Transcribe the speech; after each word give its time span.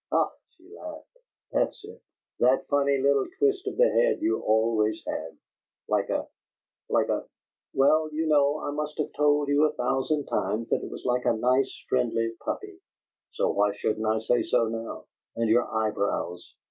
"Ah!" 0.11 0.31
she 0.57 0.63
laughed. 0.67 1.15
"That's 1.51 1.85
it! 1.85 2.01
That 2.39 2.65
funny 2.69 2.97
little 2.97 3.27
twist 3.37 3.67
of 3.67 3.77
the 3.77 3.87
head 3.87 4.19
you 4.19 4.39
always 4.41 5.03
had, 5.05 5.37
like 5.87 6.09
a 6.09 6.27
like 6.89 7.07
a 7.09 7.27
well, 7.75 8.11
you 8.11 8.25
know 8.25 8.61
I 8.67 8.71
must 8.71 8.97
have 8.97 9.13
told 9.15 9.47
you 9.47 9.63
a 9.65 9.73
thousand 9.73 10.25
times 10.25 10.71
that 10.71 10.83
it 10.83 10.89
was 10.89 11.05
like 11.05 11.25
a 11.25 11.33
nice 11.37 11.71
friendly 11.87 12.31
puppy; 12.43 12.79
so 13.33 13.51
why 13.51 13.75
shouldn't 13.75 14.07
I 14.07 14.21
say 14.21 14.41
so 14.41 14.67
now? 14.69 15.05
And 15.35 15.47
your 15.47 15.71
eyebrows! 15.71 16.51